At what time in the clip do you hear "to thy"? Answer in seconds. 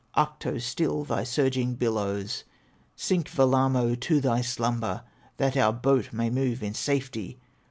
3.93-4.41